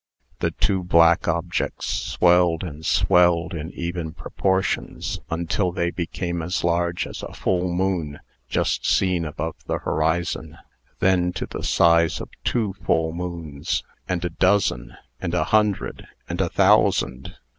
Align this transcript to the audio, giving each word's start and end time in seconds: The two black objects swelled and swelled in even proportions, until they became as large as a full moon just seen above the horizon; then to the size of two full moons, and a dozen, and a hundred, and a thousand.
The 0.39 0.49
two 0.49 0.83
black 0.83 1.27
objects 1.27 1.85
swelled 1.85 2.63
and 2.63 2.83
swelled 2.83 3.53
in 3.53 3.69
even 3.73 4.13
proportions, 4.13 5.19
until 5.29 5.71
they 5.71 5.91
became 5.91 6.41
as 6.41 6.63
large 6.63 7.05
as 7.05 7.21
a 7.21 7.35
full 7.35 7.71
moon 7.71 8.19
just 8.49 8.83
seen 8.83 9.25
above 9.25 9.57
the 9.67 9.77
horizon; 9.77 10.57
then 11.01 11.31
to 11.33 11.45
the 11.45 11.61
size 11.61 12.19
of 12.19 12.29
two 12.43 12.73
full 12.83 13.13
moons, 13.13 13.83
and 14.09 14.25
a 14.25 14.31
dozen, 14.31 14.97
and 15.19 15.35
a 15.35 15.43
hundred, 15.43 16.07
and 16.27 16.41
a 16.41 16.49
thousand. 16.49 17.35